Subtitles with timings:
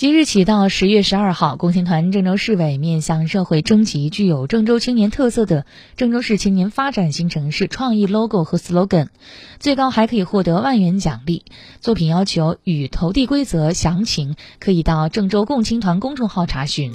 [0.00, 9.08] 即日起到十月十二号共青团郑州市委面向社会征集具有郑州青年特色的郑州市青年发展新城市创意 logo 和 slogan
[9.58, 11.44] 最高还可以获得万元奖励。
[11.82, 16.94] 作品要求与投递规则详情可以到郑州共青团公众号查询。